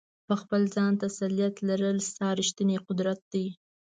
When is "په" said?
0.27-0.33